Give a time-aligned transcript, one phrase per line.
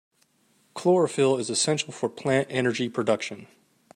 [0.73, 3.45] Chlorophyll is essential for plant energy production.